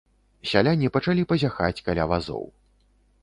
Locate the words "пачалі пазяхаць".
0.95-1.83